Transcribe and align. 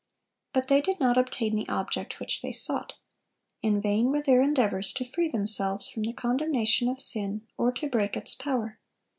But 0.51 0.67
they 0.67 0.81
did 0.81 0.99
not 0.99 1.15
obtain 1.15 1.55
the 1.55 1.69
object 1.69 2.19
which 2.19 2.41
they 2.41 2.51
sought. 2.51 2.93
In 3.61 3.79
vain 3.79 4.09
were 4.11 4.23
their 4.23 4.41
endeavors 4.41 4.93
to 4.93 5.05
free 5.05 5.27
themselves 5.27 5.89
from 5.91 6.01
the 6.01 6.13
condemnation 6.13 6.87
of 6.89 6.99
sin 6.99 7.45
or 7.55 7.71
to 7.73 7.87
break 7.87 8.17
its 8.17 8.33
power. 8.33 8.79